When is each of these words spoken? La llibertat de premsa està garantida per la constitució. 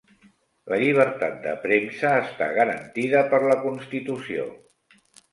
La 0.71 0.77
llibertat 0.83 1.35
de 1.43 1.51
premsa 1.65 2.13
està 2.21 2.47
garantida 2.55 3.21
per 3.33 3.41
la 3.51 3.57
constitució. 3.67 4.47